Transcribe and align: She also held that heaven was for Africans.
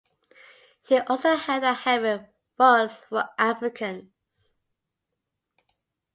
She 0.81 0.97
also 0.97 1.35
held 1.35 1.61
that 1.61 1.81
heaven 1.81 2.25
was 2.57 2.91
for 3.07 3.29
Africans. 3.37 4.55